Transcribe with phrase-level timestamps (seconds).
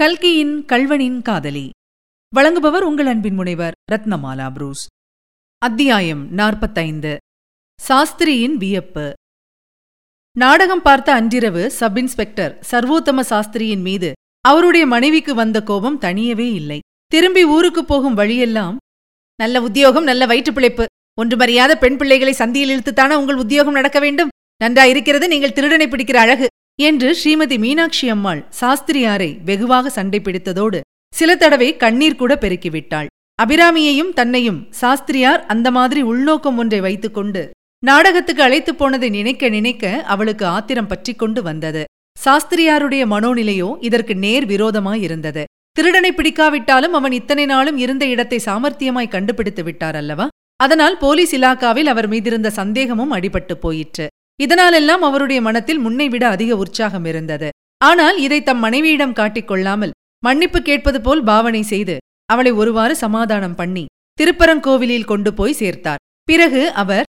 [0.00, 1.70] கல்கியின் கல்வனின் காதலி.
[2.36, 4.86] வழங்குபவர் உங்கள் அன்பின் முனைவர் ரத்னமாலா புரூஸ்.
[5.58, 7.16] அத்தியாயம் நாற்பத்தைந்து.
[7.88, 9.12] சாஸ்திரியின் வியப்பு.
[10.38, 16.78] நாடகம் பார்த்த அன்றிரவு சப் இன்ஸ்பெக்டர் சர்வோத்தம சாஸ்திரியின் மீது அவருடைய மனைவிக்கு வந்த கோபம் தனியவே இல்லை.
[17.06, 18.76] திரும்பி ஊருக்கு போகும் வழியெல்லாம்
[19.34, 20.86] நல்ல உத்தியோகம் நல்ல வயிற்று பிழைப்பு
[21.22, 24.28] ஒன்றுமறியாத பெண் பிள்ளைகளை சந்தியில் இழுத்துத்தானே உங்கள் உத்தியோகம் நடக்க வேண்டும்?
[24.64, 26.46] நன்றாயிருக்கிறது நீங்கள் திருடனை பிடிக்கிற அழகு.
[26.78, 30.80] என்று ஸ்ரீமதி மீனாட்சி அம்மாள் சாஸ்திரியாரை வெகுவாக சண்டை பிடித்ததோடு
[31.14, 33.06] சில தடவை கண்ணீர் கூட பெருக்கிவிட்டாள்.
[33.42, 37.42] அபிராமியையும் தன்னையும் சாஸ்திரியார் அந்த மாதிரி உள்நோக்கம் ஒன்றை வைத்துக்கொண்டு
[37.82, 41.84] நாடகத்துக்கு அழைத்துப் போனதை நினைக்க நினைக்க அவளுக்கு ஆத்திரம் பற்றிக் கொண்டு வந்தது.
[42.24, 45.44] சாஸ்திரியாருடைய மனோநிலையோ இதற்கு நேர் விரோதமாயிருந்தது.
[45.72, 50.28] திருடனை பிடிக்காவிட்டாலும் அவன் இத்தனை நாளும் இருந்த இடத்தை சாமர்த்தியமாய் கண்டுபிடித்து விட்டார் அல்லவா?
[50.56, 54.06] அதனால் போலீஸ் இலாக்காவில் அவர் மீதிருந்த சந்தேகமும் அடிபட்டு போயிற்று.
[54.40, 57.48] இதனாலெல்லாம் அவருடைய மனத்தில் முன்னை விட அதிக உற்சாகம் இருந்தது.
[57.80, 61.96] ஆனால் இதை தம் மனைவியிடம் காட்டிக் கொள்ளாமல் மன்னிப்பு கேட்பது போல் பாவனை செய்து
[62.28, 63.84] அவளை ஒருவாறு சமாதானம் பண்ணி
[64.18, 66.02] திருப்பரங்கோவிலில் கொண்டு போய் சேர்த்தார்.
[66.28, 67.06] பிறகு அவர்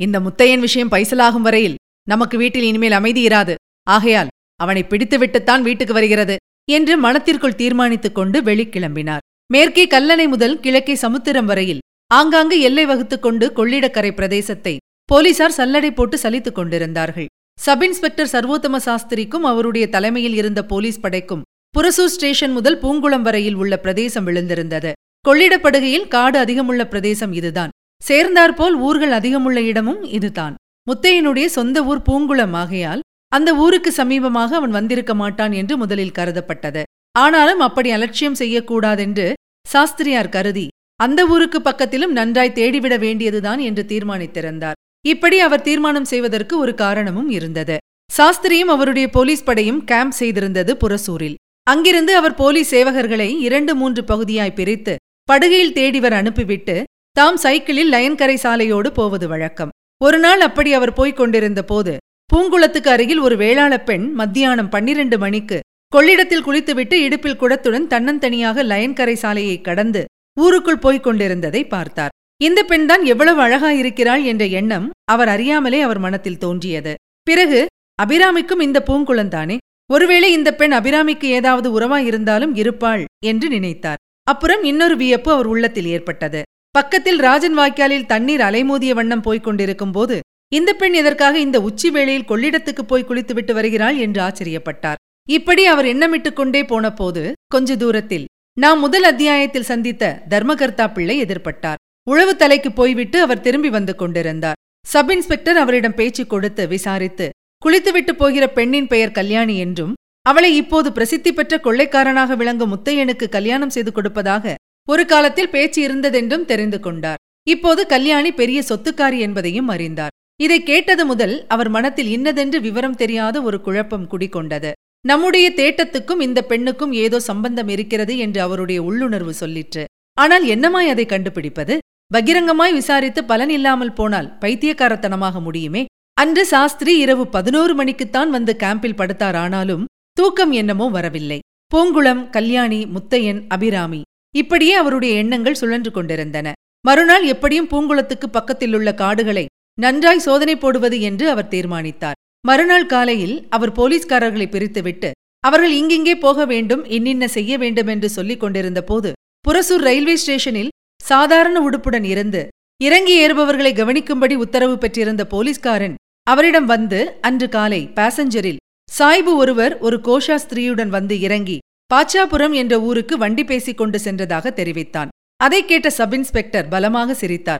[0.00, 1.78] இந்த முத்தையன் விஷயம் பைசலாகும் வரையில்
[2.08, 3.54] நமக்கு வீட்டில் இனிமேல் அமைதி இராது.
[3.86, 6.36] ஆகையால் அவனை பிடித்துவிட்டுத்தான் வீட்டுக்கு வருகிறது
[6.68, 9.24] என்று மனத்திற்குள் தீர்மானித்துக் கொண்டு வெளிக்கிளம்பினார்.
[9.50, 14.74] மேற்கே கல்லணை முதல் கிழக்கே சமுத்திரம் வரையில் ஆங்காங்கு எல்லை வகுத்துக் கொண்டு கொள்ளிடக்கரை பிரதேசத்தை
[15.10, 17.28] போலீசார் சல்லடை போட்டு சலித்துக் கொண்டிருந்தார்கள்.
[17.58, 21.42] சப் இன்ஸ்பெக்டர் சர்வோத்தம சாஸ்திரிக்கும் அவருடைய தலைமையில் இருந்த போலீஸ் படைக்கும்
[21.74, 24.90] புரசூர் ஸ்டேஷன் முதல் பூங்குளம் வரையில் உள்ள பிரதேசம் விழுந்திருந்தது.
[25.28, 27.72] கொள்ளிடப்படுகையில் காடு அதிகமுள்ள பிரதேசம் இதுதான்.
[28.02, 30.54] சேர்ந்தாற்போல் ஊர்கள் அதிகமுள்ள இடமும் இதுதான்.
[30.86, 36.82] முத்தையனுடைய சொந்த ஊர் பூங்குளம் ஆகையால் அந்த ஊருக்கு சமீபமாக அவன் வந்திருக்க மாட்டான் என்று முதலில் கருதப்பட்டது.
[37.18, 39.26] ஆனாலும் அப்படி அலட்சியம் செய்யக்கூடாதென்று
[39.66, 40.66] சாஸ்திரியார் கருதி
[41.00, 44.78] அந்த ஊருக்கு பக்கத்திலும் நன்றாய் தேடிவிட வேண்டியதுதான் என்று தீர்மானித்திருந்தார்.
[45.06, 47.76] இப்படி அவர் தீர்மானம் செய்வதற்கு ஒரு காரணமும் இருந்தது.
[48.18, 51.34] சாஸ்திரியும் அவருடைய போலீஸ் படையும் கேம்ப் செய்திருந்தது புரசூரில்.
[51.62, 54.96] அங்கிருந்து அவர் போலீஸ் சேவகர்களை இரண்டு மூன்று பகுதியாய் பிரித்து
[55.32, 59.68] படுகையில் தேடிவர் அனுப்பிவிட்டு தாம் சைக்கிளில் லயன்கரை சாலையோடு போவது வழக்கம்.
[60.04, 61.96] ஒருநாள் அப்படி அவர் போய்க் கொண்டிருந்த போது
[62.34, 69.60] பூங்குளத்துக்கு அருகில் ஒரு வேளாளப் பெண் மத்தியானம் பன்னிரண்டு மணிக்கு கொள்ளிடத்தில் குளித்துவிட்டு இடுப்பில் குடத்துடன் தன்னந்தனியாக லயன்கரை சாலையை
[69.60, 70.04] கடந்து
[70.40, 72.10] ஊருக்குள் போய்க் கொண்டிருந்ததை பார்த்தார்.
[72.42, 76.94] இந்த பெண்தான் எவ்வளவு அழகா இருக்கிறாள் என்ற எண்ணம் அவர் அறியாமலே அவர் மனத்தில் தோன்றியது.
[77.22, 77.66] பிறகு
[78.02, 79.56] அபிராமிக்கும் இந்த பூங்குளந்தானே
[79.92, 84.00] ஒருவேளை இந்த பெண் அபிராமிக்கு ஏதாவது உறவாயிருந்தாலும் இருப்பாள் என்று நினைத்தார்.
[84.24, 86.42] அப்புறம் இன்னொரு வியப்பு அவர் உள்ளத்தில் ஏற்பட்டது.
[86.70, 90.20] பக்கத்தில் ராஜன் வாய்க்காலில் தண்ணீர் அலைமோதிய வண்ணம் போய்க் கொண்டிருக்கும் போது
[90.52, 95.00] இந்த பெண் எதற்காக இந்த உச்சி வேளையில் கொள்ளிடத்துக்கு போய் குளித்துவிட்டு வருகிறாள் என்று ஆச்சரியப்பட்டார்.
[95.28, 98.26] இப்படி அவர் எண்ணமிட்டுக் கொண்டே போனபோது கொஞ்ச தூரத்தில்
[98.60, 101.80] நாம் முதல் அத்தியாயத்தில் சந்தித்த தர்மகர்த்தா பிள்ளை எதிர்பட்டார்.
[102.12, 104.58] உழவு தலைக்கு போய்விட்டு அவர் திரும்பி வந்து கொண்டிருந்தார்.
[104.86, 107.26] சப் இன்ஸ்பெக்டர் அவரிடம் பேச்சு கொடுத்து விசாரித்து
[107.62, 109.94] குளித்துவிட்டு போகிற பெண்ணின் பெயர் கல்யாணி என்றும்
[110.26, 114.54] அவளை இப்போது பிரசித்தி பெற்ற கொள்ளைக்காரனாக விளங்கும் முத்தையனுக்கு கல்யாணம் செய்து கொடுப்பதாக
[114.88, 117.20] ஒரு காலத்தில் பேச்சு இருந்ததென்றும் தெரிந்து கொண்டார்.
[117.46, 120.14] இப்போது கல்யாணி பெரிய சொத்துக்காரி என்பதையும் அறிந்தார்.
[120.40, 124.70] இதை கேட்டது முதல் அவர் மனத்தில் இன்னதென்று விவரம் தெரியாத ஒரு குழப்பம் குடிகொண்டது.
[125.04, 129.84] நம்முடைய தேட்டத்துக்கும் இந்த பெண்ணுக்கும் ஏதோ சம்பந்தம் இருக்கிறது என்று அவருடைய உள்ளுணர்வு சொல்லிற்று.
[130.18, 131.76] ஆனால் என்னமாய் அதை கண்டுபிடிப்பது?
[132.10, 135.82] பகிரங்கமாய் விசாரித்து பலன் இல்லாமல் போனால் பைத்தியக்காரத்தனமாக முடியுமே?
[136.16, 139.84] அன்று சாஸ்திரி இரவு பதினோரு மணிக்குத்தான் வந்து கேம்பில் படுத்தார் ஆனாலும்
[140.16, 141.38] தூக்கம் என்னமோ வரவில்லை.
[141.72, 144.00] பூங்குளம் கல்யாணி முத்தையன் அபிராமி
[144.34, 146.48] இப்படியே அவருடைய எண்ணங்கள் சுழன்று கொண்டிருந்தன.
[146.84, 149.44] மறுநாள் எப்படியும் பூங்குளத்துக்கு பக்கத்திலுள்ள காடுகளை
[149.78, 152.18] நன்றாய் சோதனை போடுவது என்று அவர் தீர்மானித்தார்.
[152.44, 155.10] மறுநாள் காலையில் அவர் போலீஸ்காரர்களை பிரித்துவிட்டு
[155.44, 159.10] அவர்கள் இங்கிங்கே போக வேண்டும் இன்னின்ன செய்ய வேண்டும் என்று சொல்லிக் கொண்டிருந்த போது
[159.44, 160.70] புரசூர் ரயில்வே ஸ்டேஷனில்
[161.10, 162.48] சாதாரண உடுப்புடன் இருந்து
[162.82, 168.56] இறங்கி ஏறுபவர்களை கவனிக்கும்படி உத்தரவு பெற்றிருந்த போலீஸ்காரன் அவரிடம் வந்து அன்று காலை பாசஞ்சரில்
[168.98, 171.58] சாய்பு ஒருவர் ஒரு கோஷா ஸ்திரீயுடன் வந்து இறங்கி
[171.94, 175.08] பாச்சாபுரம் என்ற ஊருக்கு வண்டி பேசிக் கொண்டு சென்றதாக தெரிவித்தான்.
[175.36, 177.58] அதைக் கேட்ட சப் இன்ஸ்பெக்டர் பலமாக சிரித்தார்.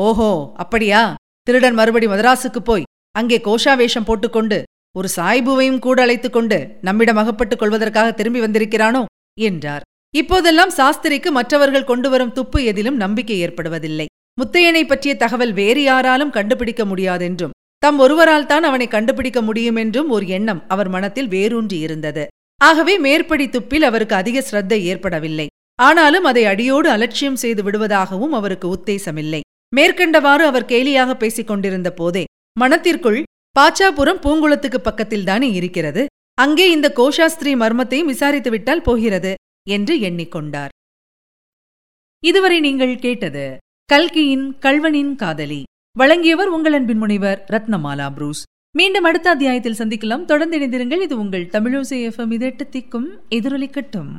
[0.00, 1.14] ஓஹோ அப்படியா?
[1.42, 4.62] திருடன் மறுபடி மதராசுக்கு போய் அங்கே கோஷா வேஷம் போட்டுக்கொண்டு
[4.96, 9.04] ஒரு சாய்புவையும் கூட அழைத்துக் கொண்டு நம்மிடம் அகப்பட்டுக் கொள்வதற்காக திரும்பி வந்திருக்கிறானோ?
[9.40, 9.82] என்றார்.
[10.14, 14.06] இப்போதெல்லாம் சாஸ்திரிக்கு மற்றவர்கள் கொண்டு வரும் துப்பு எதிலும் நம்பிக்கை ஏற்படுவதில்லை.
[14.40, 20.26] முத்தையனை பற்றிய தகவல் வேறு யாராலும் கண்டுபிடிக்க முடியாதென்றும் தம் ஒருவரால் தான் அவனை கண்டுபிடிக்க முடியும் என்றும் ஒரு
[20.36, 22.24] எண்ணம் அவர் மனத்தில் வேரூன்றி இருந்தது.
[22.60, 25.46] ஆகவே மேற்படி துப்பில் அவருக்கு அதிக சிரத்தை ஏற்படவில்லை.
[25.78, 29.40] ஆனாலும் அதை அடியோடு அலட்சியம் செய்து விடுவதாகவும் அவருக்கு உத்தேசமில்லை.
[29.76, 32.24] மேற்கண்டவாறு அவர் கேலியாக பேசிக் கொண்டிருந்த போதே
[32.56, 33.20] மனத்திற்குள்
[33.56, 36.02] பாச்சாபுரம் பூங்குளத்துக்கு பக்கத்தில்தானே இருக்கிறது?
[36.38, 39.32] அங்கே இந்த கோஷாஸ்திரி மர்மத்தையும் விசாரித்துவிட்டால் போகிறது.
[39.68, 40.72] என்று எண்ணிக்கொண்டார்.
[42.24, 45.62] இதுவரை நீங்கள் கேட்டது கல்கியின் கல்வனின் காதலி.
[45.98, 48.42] வழங்கியவர் உங்கள் அன்பின் முனைவர் ரத்னமாலா புரூஸ்.
[48.76, 50.24] மீண்டும் அடுத்த அத்தியாயத்தில் சந்திக்கலாம்.
[50.24, 51.02] தொடர்ந்து இணைந்திருங்கள்.
[51.02, 54.12] இது உங்கள் தமிழோசை எஃப்எம் இதெட்டு திக்கும் எதிரொலிக்கட்டும்.